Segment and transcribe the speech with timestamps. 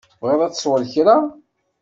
[0.11, 1.17] Tebɣiḍ ad tesweḍ kra?